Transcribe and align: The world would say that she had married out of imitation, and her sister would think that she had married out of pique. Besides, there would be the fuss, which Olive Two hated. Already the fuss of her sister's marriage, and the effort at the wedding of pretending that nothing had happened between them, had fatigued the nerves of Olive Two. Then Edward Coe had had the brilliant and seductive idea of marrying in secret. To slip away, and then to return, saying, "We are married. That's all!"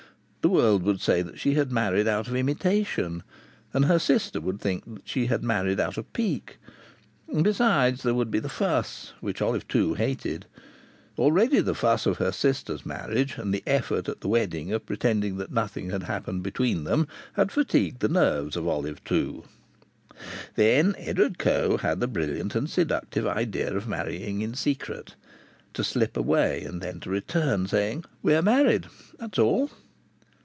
The 0.43 0.49
world 0.49 0.81
would 0.85 0.99
say 0.99 1.21
that 1.21 1.37
she 1.39 1.53
had 1.53 1.71
married 1.71 2.07
out 2.07 2.27
of 2.27 2.35
imitation, 2.35 3.21
and 3.75 3.85
her 3.85 3.99
sister 3.99 4.41
would 4.41 4.59
think 4.59 4.91
that 4.95 5.07
she 5.07 5.27
had 5.27 5.43
married 5.43 5.79
out 5.79 5.99
of 5.99 6.11
pique. 6.13 6.57
Besides, 7.31 8.01
there 8.01 8.15
would 8.15 8.31
be 8.31 8.39
the 8.39 8.49
fuss, 8.49 9.13
which 9.21 9.39
Olive 9.39 9.67
Two 9.67 9.93
hated. 9.93 10.47
Already 11.15 11.59
the 11.59 11.75
fuss 11.75 12.07
of 12.07 12.17
her 12.17 12.31
sister's 12.31 12.87
marriage, 12.87 13.37
and 13.37 13.53
the 13.53 13.61
effort 13.67 14.09
at 14.09 14.21
the 14.21 14.27
wedding 14.27 14.71
of 14.73 14.87
pretending 14.87 15.37
that 15.37 15.51
nothing 15.51 15.91
had 15.91 16.01
happened 16.03 16.41
between 16.41 16.85
them, 16.85 17.07
had 17.33 17.51
fatigued 17.51 17.99
the 17.99 18.09
nerves 18.09 18.55
of 18.57 18.67
Olive 18.67 19.03
Two. 19.03 19.43
Then 20.55 20.95
Edward 20.97 21.37
Coe 21.37 21.73
had 21.77 21.81
had 21.87 21.99
the 21.99 22.07
brilliant 22.07 22.55
and 22.55 22.67
seductive 22.67 23.27
idea 23.27 23.71
of 23.77 23.87
marrying 23.87 24.41
in 24.41 24.55
secret. 24.55 25.13
To 25.75 25.83
slip 25.83 26.17
away, 26.17 26.63
and 26.63 26.81
then 26.81 26.99
to 27.01 27.11
return, 27.11 27.67
saying, 27.67 28.05
"We 28.23 28.33
are 28.33 28.41
married. 28.41 28.87
That's 29.19 29.37
all!" 29.37 29.69